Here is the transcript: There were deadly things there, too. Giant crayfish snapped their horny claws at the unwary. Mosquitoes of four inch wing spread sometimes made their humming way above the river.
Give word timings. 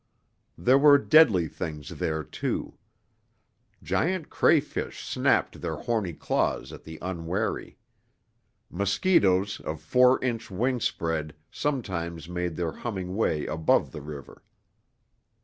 There 0.57 0.79
were 0.79 0.97
deadly 0.97 1.47
things 1.47 1.89
there, 1.89 2.23
too. 2.23 2.79
Giant 3.83 4.31
crayfish 4.31 5.05
snapped 5.07 5.61
their 5.61 5.75
horny 5.75 6.13
claws 6.13 6.73
at 6.73 6.85
the 6.85 6.97
unwary. 7.03 7.77
Mosquitoes 8.71 9.59
of 9.59 9.79
four 9.79 10.19
inch 10.23 10.49
wing 10.49 10.79
spread 10.79 11.35
sometimes 11.51 12.27
made 12.27 12.55
their 12.55 12.71
humming 12.71 13.15
way 13.15 13.45
above 13.45 13.91
the 13.91 14.01
river. 14.01 14.41